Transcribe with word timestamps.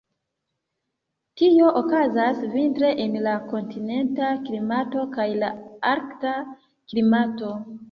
Tio 1.41 1.67
okazas 1.81 2.39
vintre 2.55 2.89
en 3.05 3.19
la 3.29 3.35
kontinenta 3.53 4.33
klimato 4.49 5.07
kaj 5.15 5.29
la 5.47 5.53
arkta 5.95 6.35
klimato. 6.67 7.57